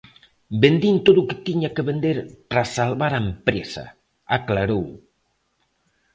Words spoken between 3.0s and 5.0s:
a empresa", aclarou.